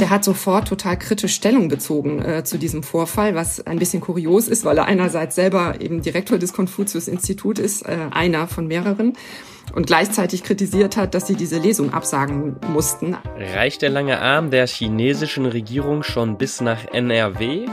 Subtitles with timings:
[0.00, 4.48] Der hat sofort total kritisch Stellung bezogen äh, zu diesem Vorfall, was ein bisschen kurios
[4.48, 9.12] ist, weil er einerseits selber eben Direktor des Konfuzius-Instituts ist, äh, einer von mehreren,
[9.74, 13.14] und gleichzeitig kritisiert hat, dass sie diese Lesung absagen mussten.
[13.54, 17.66] Reicht der lange Arm der chinesischen Regierung schon bis nach NRW?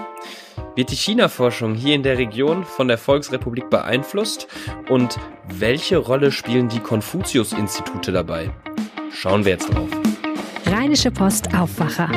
[0.76, 4.48] Wird die China-Forschung hier in der Region von der Volksrepublik beeinflusst?
[4.90, 5.18] Und
[5.48, 8.52] welche Rolle spielen die Konfuzius-Institute dabei?
[9.12, 10.07] Schauen wir jetzt drauf.
[10.70, 12.10] Rheinische Post Aufwacher.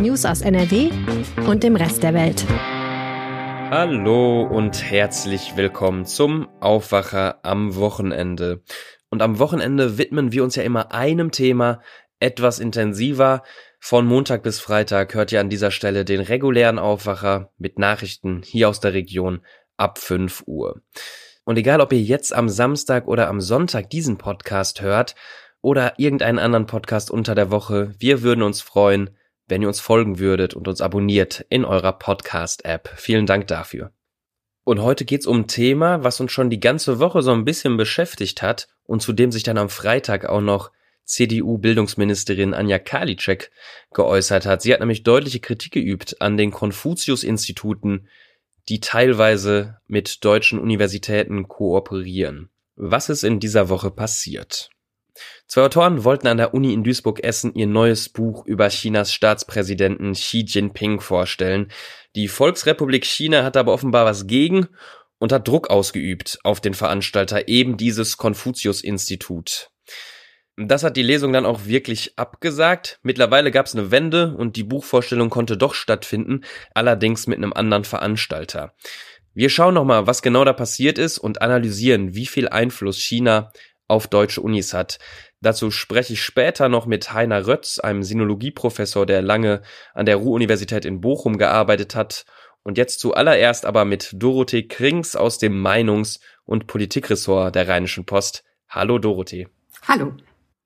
[0.00, 0.90] News aus NRW
[1.48, 2.46] und dem Rest der Welt.
[3.68, 8.62] Hallo und herzlich willkommen zum Aufwacher am Wochenende.
[9.10, 11.80] Und am Wochenende widmen wir uns ja immer einem Thema
[12.20, 13.42] etwas intensiver.
[13.80, 18.68] Von Montag bis Freitag hört ihr an dieser Stelle den regulären Aufwacher mit Nachrichten hier
[18.68, 19.44] aus der Region
[19.76, 20.80] ab 5 Uhr.
[21.42, 25.16] Und egal, ob ihr jetzt am Samstag oder am Sonntag diesen Podcast hört,
[25.62, 27.94] oder irgendeinen anderen Podcast unter der Woche.
[27.98, 29.10] Wir würden uns freuen,
[29.46, 32.90] wenn ihr uns folgen würdet und uns abonniert in eurer Podcast-App.
[32.96, 33.92] Vielen Dank dafür.
[34.64, 37.76] Und heute geht's um ein Thema, was uns schon die ganze Woche so ein bisschen
[37.76, 40.70] beschäftigt hat und zu dem sich dann am Freitag auch noch
[41.04, 43.50] CDU-Bildungsministerin Anja Karliczek
[43.92, 44.62] geäußert hat.
[44.62, 48.08] Sie hat nämlich deutliche Kritik geübt an den Konfuzius-Instituten,
[48.68, 52.50] die teilweise mit deutschen Universitäten kooperieren.
[52.76, 54.70] Was ist in dieser Woche passiert?
[55.46, 60.44] Zwei Autoren wollten an der Uni in Duisburg-Essen ihr neues Buch über Chinas Staatspräsidenten Xi
[60.46, 61.70] Jinping vorstellen.
[62.16, 64.68] Die Volksrepublik China hat aber offenbar was gegen
[65.18, 69.70] und hat Druck ausgeübt auf den Veranstalter eben dieses Konfuzius-Institut.
[70.56, 72.98] Das hat die Lesung dann auch wirklich abgesagt.
[73.02, 76.42] Mittlerweile gab es eine Wende und die Buchvorstellung konnte doch stattfinden,
[76.74, 78.74] allerdings mit einem anderen Veranstalter.
[79.34, 83.50] Wir schauen nochmal, was genau da passiert ist und analysieren, wie viel Einfluss China
[83.88, 84.98] auf deutsche Unis hat.
[85.40, 89.62] Dazu spreche ich später noch mit Heiner Rötz, einem Sinologieprofessor, der lange
[89.94, 92.24] an der Ruhr-Universität in Bochum gearbeitet hat.
[92.62, 98.44] Und jetzt zuallererst aber mit Dorothee Krings aus dem Meinungs- und Politikressort der Rheinischen Post.
[98.68, 99.48] Hallo Dorothee.
[99.88, 100.14] Hallo.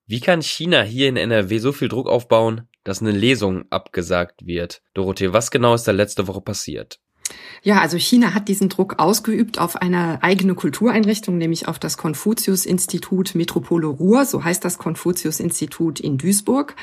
[0.06, 4.82] Wie kann China hier in NRW so viel Druck aufbauen, dass eine Lesung abgesagt wird?
[4.94, 7.00] Dorothee, was genau ist da letzte Woche passiert?
[7.62, 13.34] Ja, also China hat diesen Druck ausgeübt auf eine eigene Kultureinrichtung, nämlich auf das Konfuzius-Institut
[13.34, 16.76] Metropole Ruhr, so heißt das Konfuzius-Institut in Duisburg.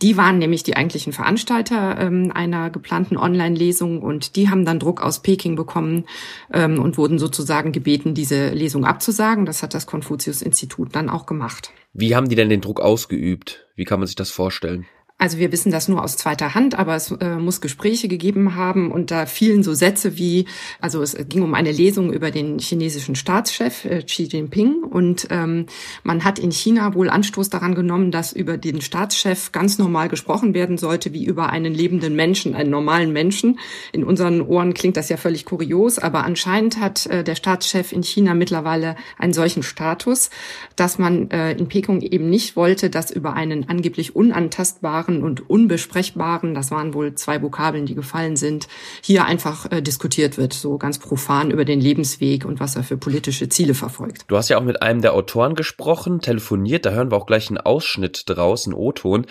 [0.00, 5.02] Die waren nämlich die eigentlichen Veranstalter ähm, einer geplanten Online-Lesung und die haben dann Druck
[5.02, 6.04] aus Peking bekommen
[6.52, 9.44] ähm, und wurden sozusagen gebeten, diese Lesung abzusagen.
[9.44, 11.72] Das hat das Konfuzius-Institut dann auch gemacht.
[11.92, 13.66] Wie haben die denn den Druck ausgeübt?
[13.76, 14.86] Wie kann man sich das vorstellen?
[15.22, 18.90] Also wir wissen das nur aus zweiter Hand, aber es äh, muss Gespräche gegeben haben
[18.90, 20.46] und da fielen so Sätze wie,
[20.80, 25.66] also es ging um eine Lesung über den chinesischen Staatschef äh, Xi Jinping und ähm,
[26.02, 30.54] man hat in China wohl Anstoß daran genommen, dass über den Staatschef ganz normal gesprochen
[30.54, 33.60] werden sollte, wie über einen lebenden Menschen, einen normalen Menschen.
[33.92, 38.02] In unseren Ohren klingt das ja völlig kurios, aber anscheinend hat äh, der Staatschef in
[38.02, 40.30] China mittlerweile einen solchen Status,
[40.74, 45.50] dass man äh, in Peking eben nicht wollte, dass über einen angeblich unantastbaren Unklaren und
[45.50, 48.68] Unbesprechbaren, das waren wohl zwei Vokabeln, die gefallen sind,
[49.02, 52.96] hier einfach äh, diskutiert wird, so ganz profan über den Lebensweg und was er für
[52.96, 54.24] politische Ziele verfolgt.
[54.28, 57.48] Du hast ja auch mit einem der Autoren gesprochen, telefoniert, da hören wir auch gleich
[57.48, 59.26] einen Ausschnitt draus, einen O-Ton,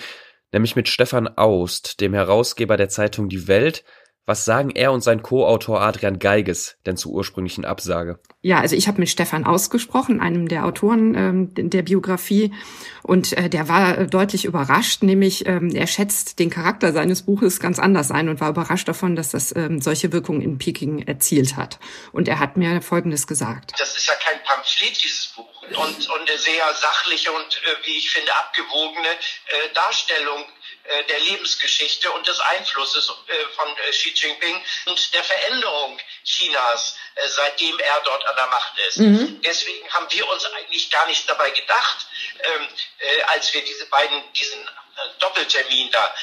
[0.52, 3.84] nämlich mit Stefan Aust, dem Herausgeber der Zeitung Die Welt,
[4.26, 8.20] was sagen er und sein Co-Autor Adrian Geiges denn zur ursprünglichen Absage?
[8.42, 12.52] Ja, also ich habe mit Stefan ausgesprochen, einem der Autoren ähm, der Biografie,
[13.04, 17.60] und äh, der war äh, deutlich überrascht, nämlich ähm, er schätzt den Charakter seines Buches
[17.60, 21.58] ganz anders ein und war überrascht davon, dass das ähm, solche Wirkungen in Peking erzielt
[21.58, 21.80] hat.
[22.12, 23.74] Und er hat mir Folgendes gesagt.
[23.80, 27.98] Das ist ja kein Pamphlet, dieses Buch, und, und eine sehr sachliche und, äh, wie
[27.98, 30.46] ich finde, abgewogene äh, Darstellung
[31.10, 36.96] der Lebensgeschichte und des Einflusses äh, von äh, Xi Jinping und der Veränderung Chinas,
[37.28, 38.98] seitdem er dort an der Macht ist.
[38.98, 39.42] Mhm.
[39.42, 42.08] Deswegen haben wir uns eigentlich gar nicht dabei gedacht,
[42.44, 42.68] ähm,
[43.28, 44.70] als wir diese beiden, diesen
[45.20, 46.14] Doppeltermin da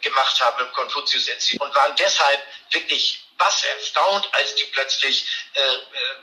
[0.00, 5.62] gemacht haben im Konfuzius-Institut und waren deshalb wirklich was erstaunt, als die plötzlich äh, äh,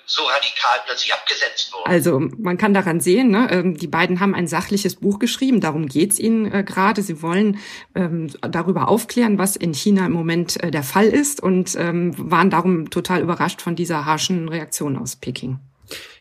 [0.06, 1.90] so radikal plötzlich abgesetzt wurden.
[1.90, 5.88] Also man kann daran sehen, ne, ähm, die beiden haben ein sachliches Buch geschrieben, darum
[5.88, 7.02] geht's ihnen äh, gerade.
[7.02, 7.60] Sie wollen
[7.96, 12.50] ähm, darüber aufklären, was in China im Moment äh, der Fall ist und ähm, waren
[12.50, 15.60] darum total überrascht von dieser harschen Reaktion aus Peking.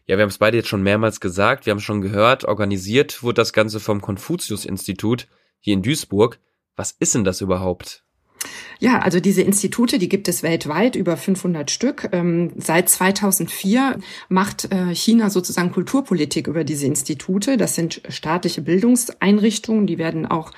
[0.07, 3.37] Ja, wir haben es beide jetzt schon mehrmals gesagt, wir haben schon gehört, organisiert wurde
[3.37, 5.27] das Ganze vom Konfuzius-Institut
[5.61, 6.39] hier in Duisburg.
[6.77, 8.05] Was ist denn das überhaupt?
[8.79, 12.09] Ja, also diese Institute, die gibt es weltweit, über 500 Stück.
[12.13, 13.99] Ähm, seit 2004
[14.29, 17.57] macht äh, China sozusagen Kulturpolitik über diese Institute.
[17.57, 20.51] Das sind staatliche Bildungseinrichtungen, die werden auch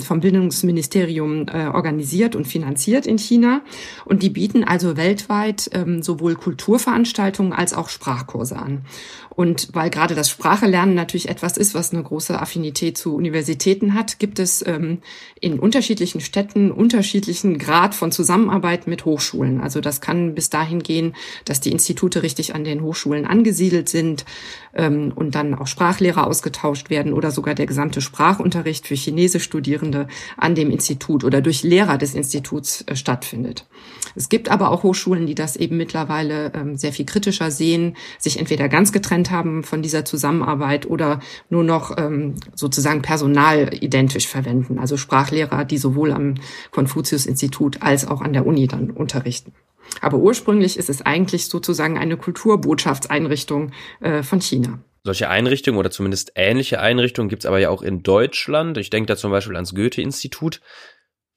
[0.00, 3.62] vom Bildungsministerium äh, organisiert und finanziert in China.
[4.04, 8.84] Und die bieten also weltweit ähm, sowohl Kulturveranstaltungen als auch Sprachkurse an.
[9.34, 14.18] Und weil gerade das Sprachelernen natürlich etwas ist, was eine große Affinität zu Universitäten hat,
[14.18, 14.98] gibt es ähm,
[15.40, 19.60] in unterschiedlichen Städten unterschiedlichen Grad von Zusammenarbeit mit Hochschulen.
[19.60, 21.14] Also das kann bis dahin gehen,
[21.46, 24.26] dass die Institute richtig an den Hochschulen angesiedelt sind
[24.74, 28.96] ähm, und dann auch Sprachlehrer ausgetauscht werden oder sogar der gesamte Sprachunterricht für
[29.62, 33.66] Chinesischstudierende an dem Institut oder durch Lehrer des Instituts äh, stattfindet.
[34.14, 38.38] Es gibt aber auch Hochschulen, die das eben mittlerweile ähm, sehr viel kritischer sehen, sich
[38.38, 44.78] entweder ganz getrennt haben von dieser Zusammenarbeit oder nur noch ähm, sozusagen Personal identisch verwenden,
[44.78, 46.34] also Sprachlehrer, die sowohl am
[46.72, 49.52] Konfuzius-Institut als auch an der Uni dann unterrichten.
[50.00, 54.78] Aber ursprünglich ist es eigentlich sozusagen eine Kulturbotschaftseinrichtung äh, von China.
[55.04, 58.78] Solche Einrichtungen oder zumindest ähnliche Einrichtungen gibt es aber ja auch in Deutschland.
[58.78, 60.60] Ich denke da zum Beispiel ans Goethe-Institut.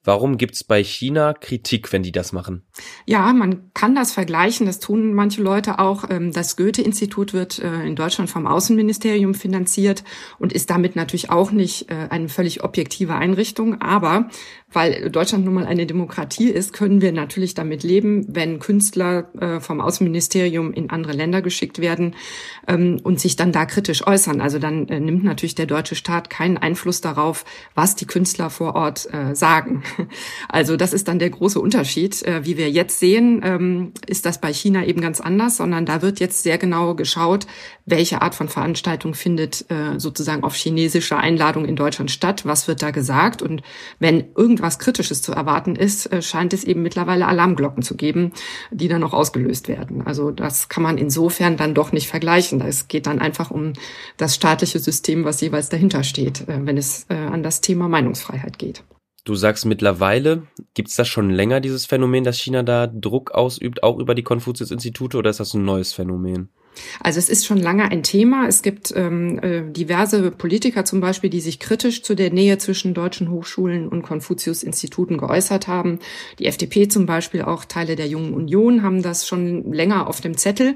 [0.06, 2.62] Warum gibt's bei China Kritik, wenn die das machen?
[3.08, 4.68] Ja, man kann das vergleichen.
[4.68, 6.08] Das tun manche Leute auch.
[6.12, 10.04] Ähm, das Goethe-Institut wird äh, in Deutschland vom Außenministerium finanziert
[10.38, 13.82] und ist damit natürlich auch nicht äh, eine völlig objektive Einrichtung.
[13.82, 14.30] Aber
[14.72, 19.60] weil Deutschland nun mal eine Demokratie ist, können wir natürlich damit leben, wenn Künstler äh,
[19.60, 22.16] vom Außenministerium in andere Länder geschickt werden
[22.68, 24.40] ähm, und sich dann da kritisch äußern.
[24.40, 27.44] Also dann nimmt natürlich der deutsche Staat keinen Einfluss darauf,
[27.74, 29.84] was die Künstler vor Ort sagen.
[30.48, 32.22] Also das ist dann der große Unterschied.
[32.24, 36.02] Äh, wie wir jetzt sehen, ähm, ist das bei China eben ganz anders, sondern da
[36.02, 37.48] wird jetzt sehr genau geschaut,
[37.86, 42.82] welche Art von Veranstaltung findet äh, sozusagen auf chinesische Einladung in Deutschland statt, was wird
[42.82, 43.62] da gesagt und
[44.00, 48.34] wenn irgendwas was Kritisches zu erwarten ist, äh, scheint es eben mittlerweile Alarmglocken zu geben,
[48.72, 50.02] die dann noch ausgelöst werden.
[50.06, 52.60] Also das kann man insofern dann doch nicht vergleichen.
[52.62, 53.74] Es geht dann einfach um
[54.18, 58.84] das staatliche System, was jeweils dahinter steht, wenn es an das Thema Meinungsfreiheit geht.
[59.26, 60.44] Du sagst mittlerweile,
[60.76, 64.22] gibt es das schon länger, dieses Phänomen, dass China da Druck ausübt, auch über die
[64.22, 66.50] Konfuzius-Institute, oder ist das ein neues Phänomen?
[67.02, 68.48] Also es ist schon lange ein Thema.
[68.48, 72.94] Es gibt ähm, äh, diverse Politiker zum Beispiel, die sich kritisch zu der Nähe zwischen
[72.94, 76.00] deutschen Hochschulen und Konfuzius-Instituten geäußert haben.
[76.40, 80.38] Die FDP zum Beispiel, auch Teile der Jungen Union haben das schon länger auf dem
[80.38, 80.76] Zettel,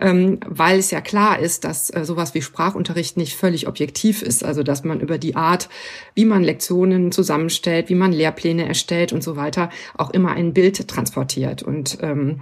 [0.00, 4.44] ähm, weil es ja klar ist, dass äh, sowas wie Sprachunterricht nicht völlig objektiv ist.
[4.44, 5.68] Also dass man über die Art,
[6.14, 10.88] wie man Lektionen zusammenstellt, wie man Lehrpläne erstellt und so weiter, auch immer ein Bild
[10.88, 11.62] transportiert.
[11.62, 12.40] Und ähm,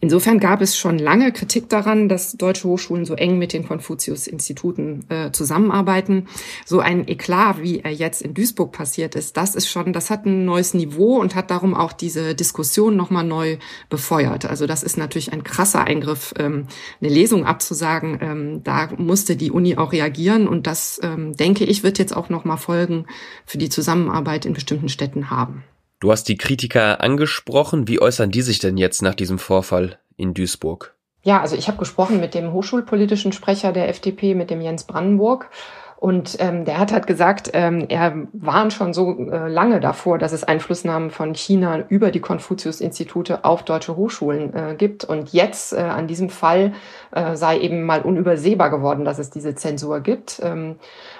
[0.00, 5.04] insofern gab es schon lange Kritik daran, dass deutsche Hochschulen so eng mit den Konfuzius-Instituten
[5.08, 6.28] äh, zusammenarbeiten.
[6.64, 10.26] So ein Eklat, wie er jetzt in Duisburg passiert ist, das ist schon, das hat
[10.26, 13.58] ein neues Niveau und hat darum auch diese Diskussion nochmal neu
[13.90, 14.46] befeuert.
[14.46, 16.66] Also das ist natürlich ein krasser Eingriff, ähm,
[17.00, 18.18] eine Lesung abzusagen.
[18.20, 22.28] Ähm, da musste die Uni auch reagieren und das, ähm, denke ich, wird jetzt auch
[22.28, 23.06] nochmal Folgen
[23.44, 25.64] für die Zusammenarbeit in bestimmten Städten haben.
[25.98, 27.88] Du hast die Kritiker angesprochen.
[27.88, 30.95] Wie äußern die sich denn jetzt nach diesem Vorfall in Duisburg?
[31.26, 35.50] Ja, also ich habe gesprochen mit dem hochschulpolitischen Sprecher der FDP, mit dem Jens Brandenburg.
[35.96, 40.30] Und ähm, der hat halt gesagt, ähm, er warnt schon so äh, lange davor, dass
[40.30, 45.02] es Einflussnahmen von China über die Konfuzius-Institute auf deutsche Hochschulen äh, gibt.
[45.02, 46.74] Und jetzt äh, an diesem Fall
[47.10, 50.40] äh, sei eben mal unübersehbar geworden, dass es diese Zensur gibt.
[50.44, 50.76] Ähm,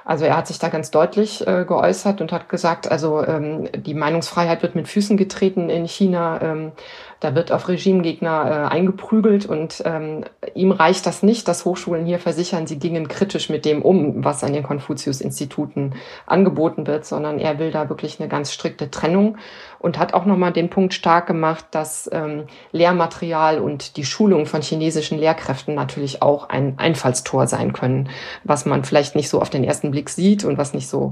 [0.06, 3.92] also er hat sich da ganz deutlich äh, geäußert und hat gesagt, also ähm, die
[3.92, 6.40] Meinungsfreiheit wird mit Füßen getreten in China.
[6.40, 6.72] Ähm,
[7.18, 10.22] da wird auf Regimegegner äh, eingeprügelt und ähm,
[10.54, 14.44] ihm reicht das nicht, dass Hochschulen hier versichern, sie gingen kritisch mit dem um, was
[14.44, 15.94] an den Konfuzius-Instituten
[16.26, 19.38] angeboten wird, sondern er will da wirklich eine ganz strikte Trennung
[19.78, 24.62] und hat auch nochmal den Punkt stark gemacht, dass ähm, Lehrmaterial und die Schulung von
[24.62, 28.08] chinesischen Lehrkräften natürlich auch ein Einfallstor sein können,
[28.44, 31.10] was man vielleicht nicht so auf den ersten Blick sieht und was nicht so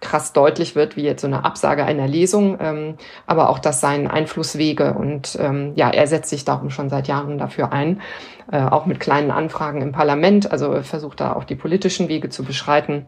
[0.00, 2.96] krass deutlich wird, wie jetzt so eine Absage einer Lesung, ähm,
[3.26, 7.38] aber auch das seien Einflusswege und ähm, ja, er setzt sich darum schon seit Jahren
[7.38, 8.02] dafür ein,
[8.52, 12.44] äh, auch mit kleinen Anfragen im Parlament, also versucht da auch die politischen Wege zu
[12.44, 13.06] beschreiten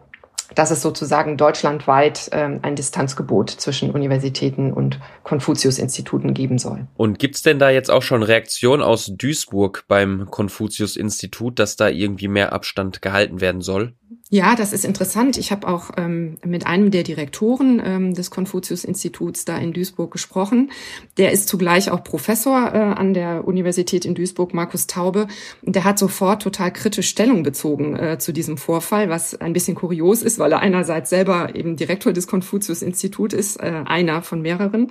[0.54, 6.86] dass es sozusagen deutschlandweit ähm, ein Distanzgebot zwischen Universitäten und Konfuzius-Instituten geben soll.
[6.96, 12.28] Und gibt's denn da jetzt auch schon Reaktionen aus Duisburg beim Konfuzius-Institut, dass da irgendwie
[12.28, 13.94] mehr Abstand gehalten werden soll?
[14.30, 15.36] Ja, das ist interessant.
[15.38, 20.70] Ich habe auch ähm, mit einem der Direktoren ähm, des Konfuzius-Instituts da in Duisburg gesprochen.
[21.16, 25.28] Der ist zugleich auch Professor äh, an der Universität in Duisburg, Markus Taube.
[25.62, 30.22] Der hat sofort total kritisch Stellung bezogen äh, zu diesem Vorfall, was ein bisschen kurios
[30.22, 34.90] ist, weil er einerseits selber eben Direktor des Konfuzius-Instituts ist, äh, einer von mehreren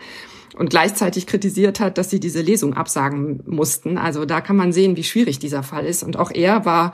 [0.55, 3.97] und gleichzeitig kritisiert hat, dass sie diese Lesung absagen mussten.
[3.97, 6.03] Also da kann man sehen, wie schwierig dieser Fall ist.
[6.03, 6.93] Und auch er war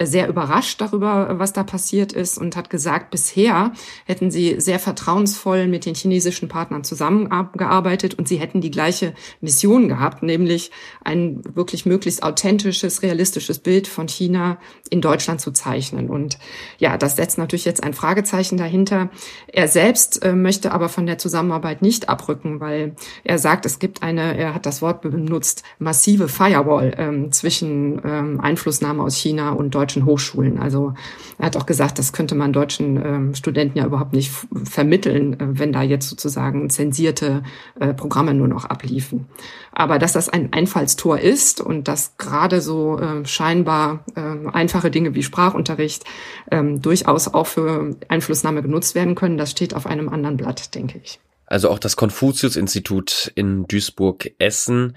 [0.00, 3.72] sehr überrascht darüber, was da passiert ist und hat gesagt, bisher
[4.06, 9.88] hätten sie sehr vertrauensvoll mit den chinesischen Partnern zusammengearbeitet und sie hätten die gleiche Mission
[9.88, 10.70] gehabt, nämlich
[11.04, 14.58] ein wirklich möglichst authentisches, realistisches Bild von China
[14.90, 16.08] in Deutschland zu zeichnen.
[16.08, 16.38] Und
[16.78, 19.10] ja, das setzt natürlich jetzt ein Fragezeichen dahinter.
[19.46, 24.02] Er selbst äh, möchte aber von der Zusammenarbeit nicht abrücken, weil er sagt, es gibt
[24.02, 29.74] eine, er hat das Wort benutzt, massive Firewall ähm, zwischen ähm, Einflussnahme aus China und
[29.84, 30.58] deutschen Hochschulen.
[30.58, 30.94] Also
[31.38, 34.32] er hat auch gesagt, das könnte man deutschen ähm, Studenten ja überhaupt nicht
[34.64, 37.42] vermitteln, äh, wenn da jetzt sozusagen zensierte
[37.78, 39.26] äh, Programme nur noch abliefen.
[39.72, 45.14] Aber dass das ein Einfallstor ist und dass gerade so äh, scheinbar äh, einfache Dinge
[45.14, 46.04] wie Sprachunterricht
[46.50, 50.98] ähm, durchaus auch für Einflussnahme genutzt werden können, das steht auf einem anderen Blatt, denke
[51.02, 51.20] ich.
[51.46, 54.96] Also auch das Konfuzius-Institut in Duisburg-Essen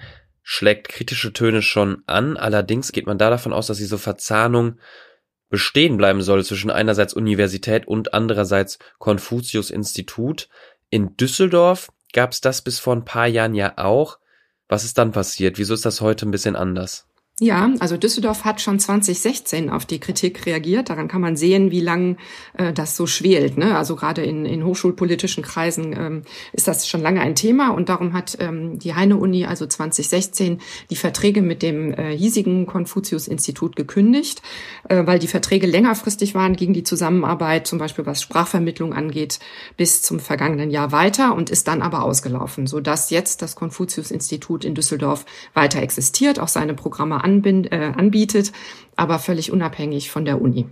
[0.50, 2.38] schlägt kritische Töne schon an.
[2.38, 4.78] Allerdings geht man da davon aus, dass diese Verzahnung
[5.50, 10.48] bestehen bleiben soll zwischen einerseits Universität und andererseits Konfuzius-Institut.
[10.88, 14.20] In Düsseldorf gab es das bis vor ein paar Jahren ja auch.
[14.68, 15.58] Was ist dann passiert?
[15.58, 17.07] Wieso ist das heute ein bisschen anders?
[17.40, 20.90] Ja, also Düsseldorf hat schon 2016 auf die Kritik reagiert.
[20.90, 22.16] Daran kann man sehen, wie lang
[22.54, 23.56] äh, das so schwelt.
[23.56, 23.78] Ne?
[23.78, 28.12] Also gerade in, in hochschulpolitischen Kreisen ähm, ist das schon lange ein Thema und darum
[28.12, 30.58] hat ähm, die Heine-Uni also 2016
[30.90, 34.42] die Verträge mit dem äh, hiesigen Konfuzius-Institut gekündigt,
[34.88, 39.38] äh, weil die Verträge längerfristig waren, ging die Zusammenarbeit, zum Beispiel was Sprachvermittlung angeht,
[39.76, 44.74] bis zum vergangenen Jahr weiter und ist dann aber ausgelaufen, sodass jetzt das Konfuzius-Institut in
[44.74, 48.52] Düsseldorf weiter existiert, auch seine Programme anbind, äh, anbietet,
[48.96, 50.66] aber völlig unabhängig von der Uni.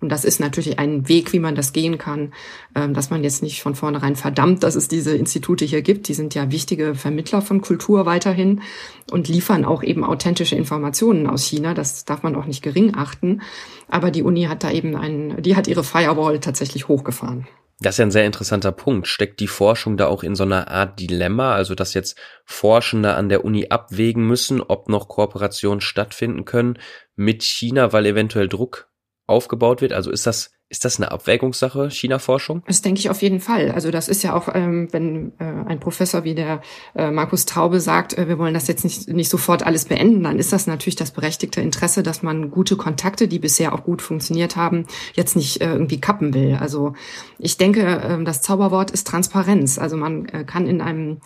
[0.00, 2.32] Und das ist natürlich ein Weg, wie man das gehen kann,
[2.74, 6.08] ähm, dass man jetzt nicht von vornherein verdammt, dass es diese Institute hier gibt.
[6.08, 8.62] Die sind ja wichtige Vermittler von Kultur weiterhin
[9.10, 11.74] und liefern auch eben authentische Informationen aus China.
[11.74, 13.42] Das darf man auch nicht gering achten.
[13.88, 17.46] Aber die Uni hat da eben einen, die hat ihre Firewall tatsächlich hochgefahren.
[17.82, 19.08] Das ist ja ein sehr interessanter Punkt.
[19.08, 23.30] Steckt die Forschung da auch in so einer Art Dilemma, also dass jetzt Forschende an
[23.30, 26.78] der Uni abwägen müssen, ob noch Kooperationen stattfinden können
[27.16, 28.90] mit China, weil eventuell Druck
[29.26, 29.94] aufgebaut wird?
[29.94, 32.62] Also ist das ist das eine Abwägungssache, China-Forschung?
[32.68, 33.72] Das denke ich auf jeden Fall.
[33.72, 36.62] Also das ist ja auch, ähm, wenn äh, ein Professor wie der
[36.94, 40.38] äh, Markus Taube sagt, äh, wir wollen das jetzt nicht, nicht sofort alles beenden, dann
[40.38, 44.54] ist das natürlich das berechtigte Interesse, dass man gute Kontakte, die bisher auch gut funktioniert
[44.54, 46.56] haben, jetzt nicht äh, irgendwie kappen will.
[46.60, 46.92] Also
[47.40, 49.76] ich denke, äh, das Zauberwort ist Transparenz.
[49.76, 51.18] Also man äh, kann in einem,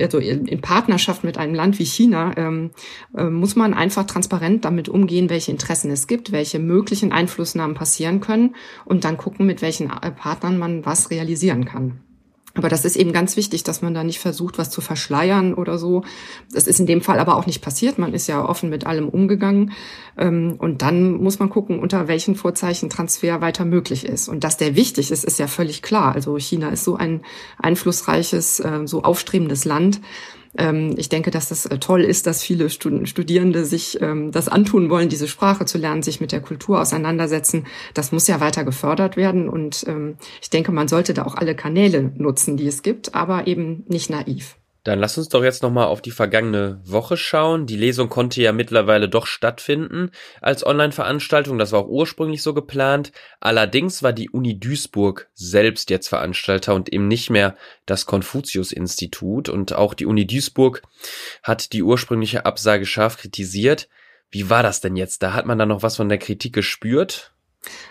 [0.00, 2.70] also in Partnerschaft mit einem Land wie China, ähm,
[3.14, 8.20] äh, muss man einfach transparent damit umgehen, welche Interessen es gibt, welche möglichen Einflussnahmen passieren
[8.20, 12.00] können und dann gucken, mit welchen äh, Partnern man was realisieren kann.
[12.54, 15.78] Aber das ist eben ganz wichtig, dass man da nicht versucht, was zu verschleiern oder
[15.78, 16.02] so.
[16.52, 17.96] Das ist in dem Fall aber auch nicht passiert.
[17.96, 19.72] Man ist ja offen mit allem umgegangen.
[20.18, 24.28] Ähm, und dann muss man gucken, unter welchen Vorzeichen Transfer weiter möglich ist.
[24.28, 26.12] Und dass der wichtig ist, ist ja völlig klar.
[26.12, 27.20] Also China ist so ein
[27.58, 30.00] einflussreiches, äh, so aufstrebendes Land
[30.96, 35.08] ich denke, dass das äh, toll ist, dass viele Studierende sich ähm, das antun wollen,
[35.08, 37.66] diese Sprache zu lernen, sich mit der Kultur auseinandersetzen.
[37.94, 39.48] Das muss ja weiter gefördert werden.
[39.48, 43.46] Und ähm, ich denke, man sollte da auch alle Kanäle nutzen, die es gibt, aber
[43.46, 44.56] eben nicht naiv.
[44.82, 47.66] Dann lass uns doch jetzt nochmal auf die vergangene Woche schauen.
[47.66, 50.10] Die Lesung konnte ja mittlerweile doch stattfinden
[50.40, 51.58] als Online-Veranstaltung.
[51.58, 53.12] Das war auch ursprünglich so geplant.
[53.40, 59.50] Allerdings war die Uni Duisburg selbst jetzt Veranstalter und eben nicht mehr das Konfuzius-Institut.
[59.50, 60.82] Und auch die Uni Duisburg
[61.42, 63.88] hat die ursprüngliche Absage scharf kritisiert.
[64.30, 65.22] Wie war das denn jetzt?
[65.22, 67.34] Da hat man da noch was von der Kritik gespürt?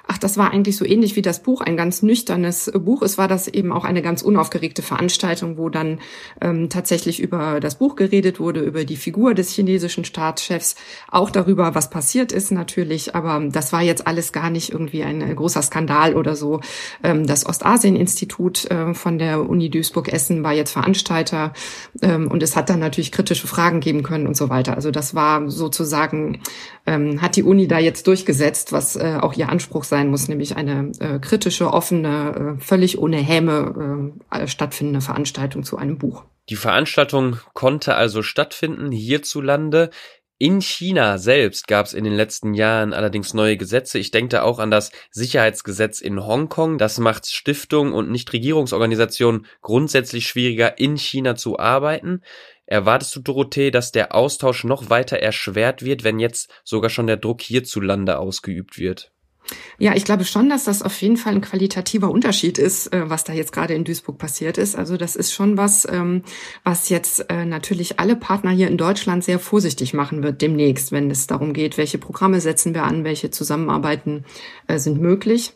[0.08, 3.04] Ach, das war eigentlich so ähnlich wie das Buch, ein ganz nüchternes Buch.
[3.04, 6.00] Es war das eben auch eine ganz unaufgeregte Veranstaltung, wo dann
[6.42, 10.76] ähm, tatsächlich über das Buch geredet wurde, über die Figur des chinesischen Staatschefs,
[11.12, 13.14] auch darüber, was passiert ist natürlich.
[13.14, 16.62] Aber das war jetzt alles gar nicht irgendwie ein äh, großer Skandal oder so.
[17.04, 21.54] Ähm, das Ostasien-Institut äh, von der Uni Duisburg-Essen war jetzt Veranstalter
[22.02, 24.74] ähm, und es hat dann natürlich kritische Fragen geben können und so weiter.
[24.74, 26.42] Also das war sozusagen,
[26.90, 30.56] ähm, hat die Uni da jetzt durchgesetzt, was äh, auch ihr Anspruch sein muss, nämlich
[30.56, 36.24] eine äh, kritische, offene, äh, völlig ohne Häme äh, stattfindende Veranstaltung zu einem Buch.
[36.50, 39.92] Die Veranstaltung konnte also stattfinden hierzulande.
[40.40, 44.00] In China selbst gab es in den letzten Jahren allerdings neue Gesetze.
[44.00, 46.78] Ich denke da auch an das Sicherheitsgesetz in Hongkong.
[46.78, 52.22] Das macht Stiftungen und Nichtregierungsorganisationen grundsätzlich schwieriger, in China zu arbeiten.
[52.70, 57.18] Erwartest du, Dorothee, dass der Austausch noch weiter erschwert wird, wenn jetzt sogar schon der
[57.18, 59.12] Druck hierzulande ausgeübt wird?
[59.80, 63.24] Ja, ich glaube schon, dass das auf jeden Fall ein qualitativer Unterschied ist, äh, was
[63.24, 64.76] da jetzt gerade in Duisburg passiert ist.
[64.76, 66.22] Also das ist schon was, ähm,
[66.64, 71.10] was jetzt äh, natürlich alle Partner hier in Deutschland sehr vorsichtig machen wird demnächst, wenn
[71.10, 74.26] es darum geht, welche Programme setzen wir an, welche Zusammenarbeiten
[74.68, 75.54] äh, sind möglich.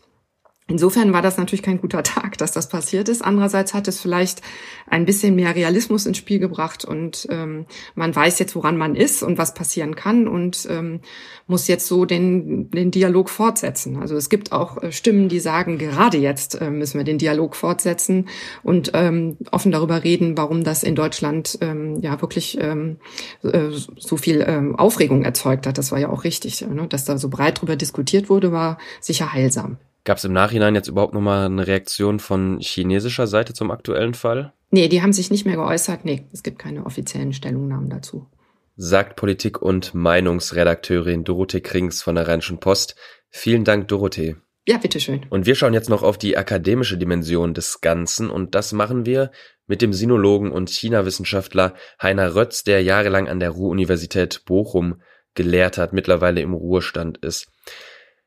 [0.68, 3.22] Insofern war das natürlich kein guter Tag, dass das passiert ist.
[3.22, 4.42] Andererseits hat es vielleicht
[4.88, 7.66] ein bisschen mehr Realismus ins Spiel gebracht und ähm,
[7.96, 11.02] man weiß jetzt, woran man ist und was passieren kann und ähm,
[11.48, 13.98] muss jetzt so den, den Dialog fortsetzen.
[13.98, 17.58] Also es gibt auch äh, Stimmen, die sagen, gerade jetzt äh, müssen wir den Dialog
[17.58, 18.30] fortsetzen
[18.64, 22.98] und ähm, offen darüber reden, warum das in Deutschland ähm, ja wirklich ähm,
[23.44, 25.78] äh, so viel ähm, Aufregung erzeugt hat.
[25.78, 26.88] Das war ja auch richtig, ne?
[26.88, 29.78] dass da so breit drüber diskutiert wurde, war sicher heilsam.
[30.06, 34.54] Gab es im Nachhinein jetzt überhaupt nochmal eine Reaktion von chinesischer Seite zum aktuellen Fall?
[34.70, 36.04] Nee, die haben sich nicht mehr geäußert.
[36.04, 38.28] Nee, es gibt keine offiziellen Stellungnahmen dazu.
[38.76, 42.96] Sagt Politik- und Meinungsredakteurin Dorothee Krings von der Rheinischen Post.
[43.30, 44.36] Vielen Dank, Dorothee.
[44.66, 45.26] Ja, bitteschön.
[45.30, 49.32] Und wir schauen jetzt noch auf die akademische Dimension des Ganzen und das machen wir
[49.68, 55.02] mit dem Sinologen und China-Wissenschaftler Heiner Rötz, der jahrelang an der Ruhr-Universität Bochum
[55.36, 57.48] gelehrt hat, mittlerweile im Ruhestand ist.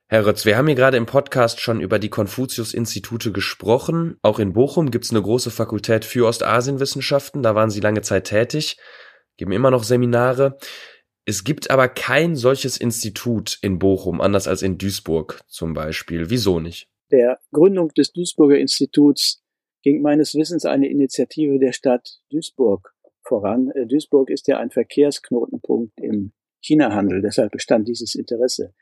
[0.09, 4.19] Herr Rötz, wir haben hier gerade im Podcast schon über die Konfuzius-Institute gesprochen.
[4.23, 7.43] Auch in Bochum gibt es eine große Fakultät für Ostasienwissenschaften.
[7.43, 8.77] Da waren Sie lange Zeit tätig,
[9.37, 10.59] geben immer noch Seminare.
[11.25, 16.31] Es gibt aber kein solches Institut in Bochum, anders als in Duisburg zum Beispiel.
[16.31, 16.89] Wieso nicht?
[17.11, 19.43] Der Gründung des Duisburger Instituts
[19.83, 23.73] ging meines Wissens eine Initiative der Stadt Duisburg voran.
[23.73, 28.73] Äh, Duisburg ist ja ein Verkehrsknotenpunkt im China-Handel, deshalb bestand dieses Interesse.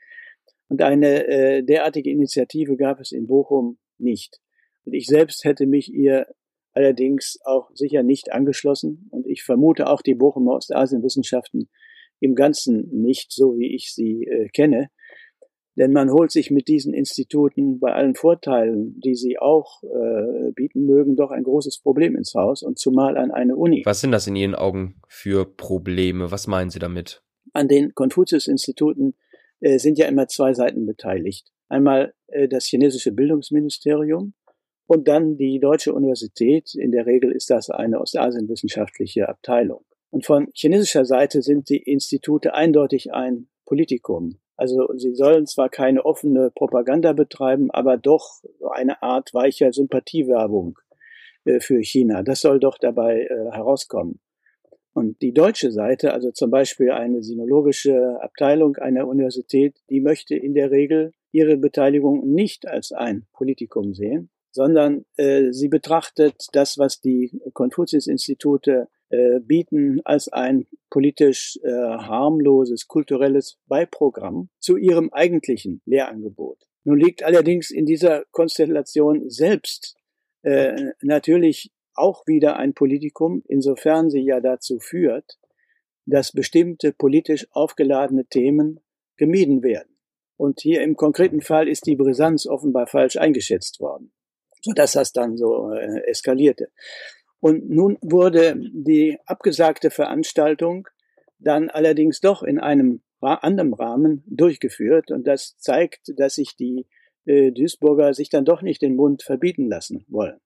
[0.67, 4.39] Und eine äh, derartige Initiative gab es in Bochum nicht.
[4.85, 6.27] Und ich selbst hätte mich ihr
[6.73, 9.07] allerdings auch sicher nicht angeschlossen.
[9.11, 11.69] Und ich vermute auch die Bochumer Ostasienwissenschaften
[12.19, 14.89] im Ganzen nicht, so wie ich sie äh, kenne.
[15.77, 20.85] Denn man holt sich mit diesen Instituten bei allen Vorteilen, die sie auch äh, bieten
[20.85, 23.81] mögen, doch ein großes Problem ins Haus und zumal an eine Uni.
[23.85, 26.31] Was sind das in Ihren Augen für Probleme?
[26.31, 27.21] Was meinen Sie damit?
[27.51, 29.15] An den Konfuzius-Instituten
[29.61, 31.51] äh, sind ja immer zwei Seiten beteiligt.
[31.69, 34.33] Einmal äh, das chinesische Bildungsministerium
[34.87, 36.75] und dann die deutsche Universität.
[36.75, 39.83] In der Regel ist das eine ostasienwissenschaftliche Abteilung.
[40.11, 44.39] Und von chinesischer Seite sind die Institute eindeutig ein Politikum.
[44.57, 48.41] Also sie sollen zwar keine offene Propaganda betreiben, aber doch
[48.71, 50.79] eine Art weicher Sympathiewerbung
[51.43, 52.23] äh, für China.
[52.23, 54.19] Das soll doch dabei äh, herauskommen.
[54.95, 60.53] Und die deutsche Seite, also zum Beispiel eine sinologische Abteilung einer Universität, die möchte in
[60.53, 67.01] der Regel ihre Beteiligung nicht als ein Politikum sehen, sondern äh, sie betrachtet das, was
[67.01, 76.59] die Konfuzius-Institute äh, bieten, als ein politisch äh, harmloses kulturelles Beiprogramm zu ihrem eigentlichen Lehrangebot.
[76.85, 79.97] Nun liegt allerdings in dieser Konstellation selbst
[80.43, 85.37] äh, natürlich auch wieder ein Politikum, insofern sie ja dazu führt,
[86.05, 88.79] dass bestimmte politisch aufgeladene Themen
[89.17, 89.97] gemieden werden.
[90.37, 94.11] Und hier im konkreten Fall ist die Brisanz offenbar falsch eingeschätzt worden,
[94.61, 96.69] sodass das dann so äh, eskalierte.
[97.39, 100.87] Und nun wurde die abgesagte Veranstaltung
[101.39, 106.85] dann allerdings doch in einem anderen Rahmen durchgeführt und das zeigt, dass sich die
[107.25, 110.39] äh, Duisburger sich dann doch nicht den Mund verbieten lassen wollen.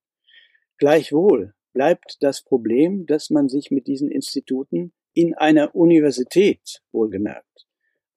[0.79, 7.67] Gleichwohl bleibt das Problem, dass man sich mit diesen Instituten in einer Universität, wohlgemerkt,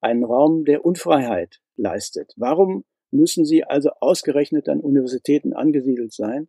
[0.01, 2.33] einen Raum der Unfreiheit leistet.
[2.37, 6.49] Warum müssen sie also ausgerechnet an Universitäten angesiedelt sein?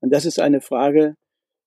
[0.00, 1.16] Und das ist eine Frage,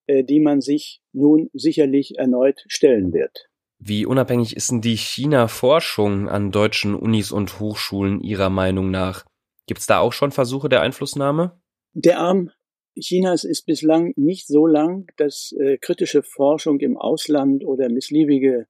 [0.05, 3.49] äh, die man sich nun sicherlich erneut stellen wird.
[3.79, 9.25] Wie unabhängig ist denn die China-Forschung an deutschen Unis und Hochschulen Ihrer Meinung nach?
[9.65, 11.59] Gibt es da auch schon Versuche der Einflussnahme?
[11.93, 12.51] Der Arm
[12.99, 18.67] Chinas ist bislang nicht so lang, dass äh, kritische Forschung im Ausland oder missliebige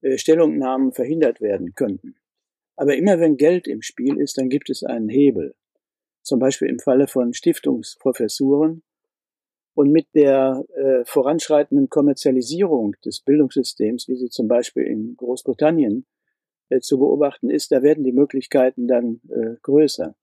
[0.00, 2.16] äh, Stellungnahmen verhindert werden könnten.
[2.76, 5.54] Aber immer wenn Geld im Spiel ist, dann gibt es einen Hebel.
[6.22, 8.82] Zum Beispiel im Falle von Stiftungsprofessuren.
[9.74, 16.04] Und mit der äh, voranschreitenden Kommerzialisierung des Bildungssystems, wie sie zum Beispiel in Großbritannien
[16.68, 20.14] äh, zu beobachten ist, da werden die Möglichkeiten dann äh, größer.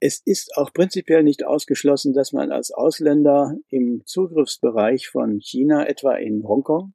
[0.00, 6.14] Es ist auch prinzipiell nicht ausgeschlossen, dass man als Ausländer im Zugriffsbereich von China, etwa
[6.14, 6.94] in Hongkong,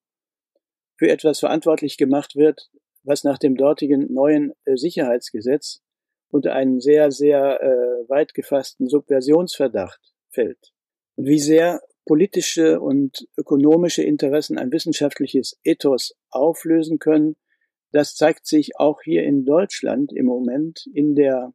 [0.95, 2.69] für etwas verantwortlich gemacht wird,
[3.03, 5.81] was nach dem dortigen neuen äh, Sicherheitsgesetz
[6.29, 10.71] unter einen sehr, sehr äh, weit gefassten Subversionsverdacht fällt.
[11.15, 17.35] Und wie sehr politische und ökonomische Interessen ein wissenschaftliches Ethos auflösen können,
[17.91, 21.53] das zeigt sich auch hier in Deutschland im Moment in der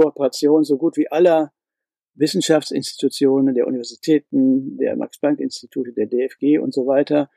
[0.00, 1.52] Kooperation so gut wie aller
[2.14, 7.30] Wissenschaftsinstitutionen, der Universitäten, der Max-Planck-Institute, der DFG und so weiter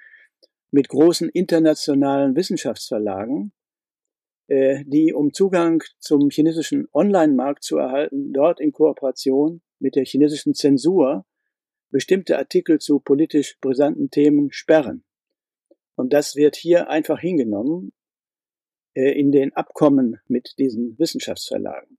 [0.71, 3.51] mit großen internationalen Wissenschaftsverlagen,
[4.47, 10.55] äh, die, um Zugang zum chinesischen Online-Markt zu erhalten, dort in Kooperation mit der chinesischen
[10.55, 11.25] Zensur
[11.89, 15.03] bestimmte Artikel zu politisch brisanten Themen sperren.
[15.95, 17.91] Und das wird hier einfach hingenommen
[18.95, 21.97] äh, in den Abkommen mit diesen Wissenschaftsverlagen.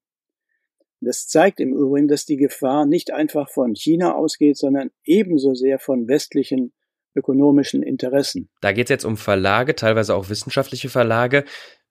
[1.05, 5.79] Das zeigt im Übrigen, dass die Gefahr nicht einfach von China ausgeht, sondern ebenso sehr
[5.79, 6.73] von westlichen
[7.15, 8.51] ökonomischen Interessen.
[8.61, 11.45] Da geht es jetzt um Verlage, teilweise auch wissenschaftliche Verlage.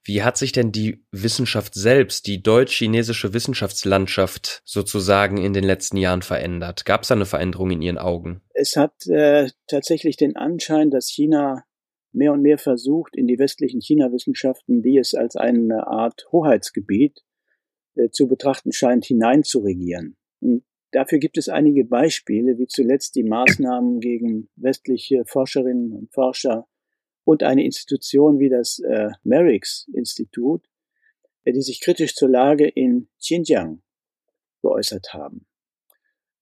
[0.06, 6.22] Wie hat sich denn die Wissenschaft selbst, die deutsch-chinesische Wissenschaftslandschaft sozusagen in den letzten Jahren
[6.22, 6.84] verändert?
[6.84, 8.42] Gab es da eine Veränderung in Ihren Augen?
[8.54, 11.64] Es hat äh, tatsächlich den Anschein, dass China
[12.12, 17.22] mehr und mehr versucht, in die westlichen China-Wissenschaften, die es als eine Art Hoheitsgebiet
[17.96, 20.16] äh, zu betrachten scheint, hineinzuregieren.
[20.40, 26.68] Und dafür gibt es einige Beispiele, wie zuletzt die Maßnahmen gegen westliche Forscherinnen und Forscher
[27.24, 30.66] und eine Institution wie das äh, Merix-Institut,
[31.44, 33.82] äh, die sich kritisch zur Lage in Xinjiang
[34.62, 35.46] geäußert haben.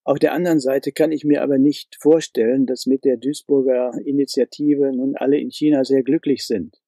[0.04, 4.92] Auf der anderen Seite kann ich mir aber nicht vorstellen, dass mit der Duisburger Initiative
[4.92, 6.82] nun alle in China sehr glücklich sind.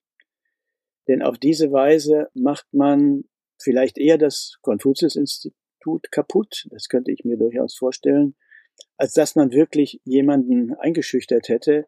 [1.08, 3.26] Denn auf diese Weise macht man
[3.61, 8.35] vielleicht eher das Konfuzius-Institut kaputt, das könnte ich mir durchaus vorstellen,
[8.97, 11.85] als dass man wirklich jemanden eingeschüchtert hätte,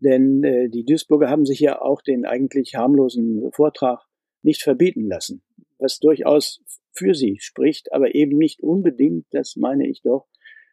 [0.00, 4.00] denn äh, die Duisburger haben sich ja auch den eigentlich harmlosen Vortrag
[4.42, 5.42] nicht verbieten lassen,
[5.78, 10.26] was durchaus für sie spricht, aber eben nicht unbedingt, das meine ich doch,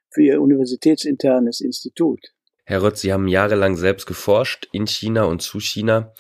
[0.10, 2.34] für ihr universitätsinternes Institut.
[2.66, 6.14] Herr Rötz, Sie haben jahrelang selbst geforscht in China und zu China.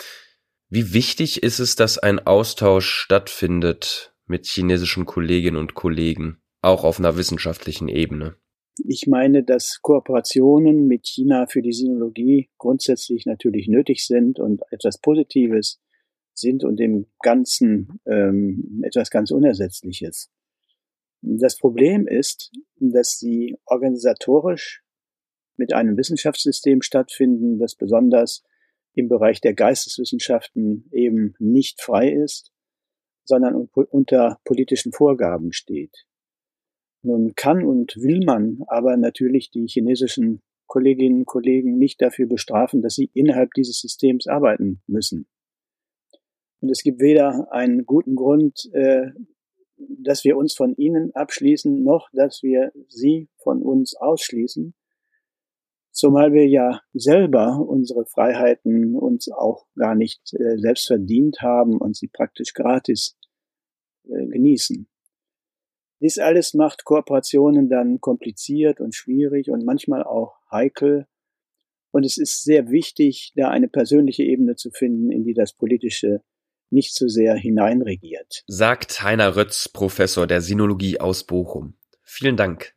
[0.69, 6.99] Wie wichtig ist es, dass ein Austausch stattfindet mit chinesischen Kolleginnen und Kollegen, auch auf
[6.99, 8.36] einer wissenschaftlichen Ebene?
[8.84, 14.99] Ich meine, dass Kooperationen mit China für die Sinologie grundsätzlich natürlich nötig sind und etwas
[14.99, 15.80] Positives
[16.34, 20.30] sind und im Ganzen ähm, etwas ganz Unersetzliches.
[21.21, 24.84] Das Problem ist, dass sie organisatorisch
[25.58, 28.43] mit einem Wissenschaftssystem stattfinden, das besonders
[28.95, 32.51] im Bereich der Geisteswissenschaften eben nicht frei ist,
[33.25, 36.05] sondern unter politischen Vorgaben steht.
[37.01, 42.81] Nun kann und will man aber natürlich die chinesischen Kolleginnen und Kollegen nicht dafür bestrafen,
[42.81, 45.27] dass sie innerhalb dieses Systems arbeiten müssen.
[46.62, 49.12] Und es gibt weder einen guten Grund, äh,
[49.77, 54.73] dass wir uns von ihnen abschließen, noch dass wir sie von uns ausschließen,
[55.95, 61.95] zumal wir ja selber unsere Freiheiten uns auch gar nicht äh, selbst verdient haben und
[61.95, 63.17] sie praktisch gratis
[64.03, 64.88] äh, genießen.
[66.01, 71.08] Dies alles macht Kooperationen dann kompliziert und schwierig und manchmal auch heikel.
[71.91, 76.21] Und es ist sehr wichtig, da eine persönliche Ebene zu finden, in die das Politische
[76.69, 78.43] nicht zu so sehr hineinregiert.
[78.47, 81.75] Sagt Heiner Rötz, Professor der Sinologie aus Bochum.
[82.03, 82.74] Vielen Dank.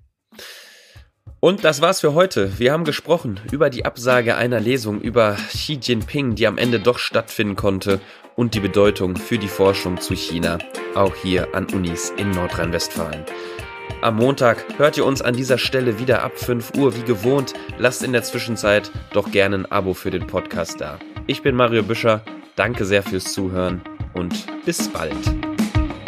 [1.40, 2.58] Und das war's für heute.
[2.58, 6.98] Wir haben gesprochen über die Absage einer Lesung über Xi Jinping, die am Ende doch
[6.98, 8.00] stattfinden konnte
[8.36, 10.58] und die Bedeutung für die Forschung zu China,
[10.94, 13.24] auch hier an Unis in Nordrhein-Westfalen.
[14.00, 17.54] Am Montag hört ihr uns an dieser Stelle wieder ab 5 Uhr wie gewohnt.
[17.78, 21.00] Lasst in der Zwischenzeit doch gerne ein Abo für den Podcast da.
[21.26, 22.22] Ich bin Mario Büscher,
[22.54, 23.82] danke sehr fürs Zuhören
[24.14, 25.57] und bis bald.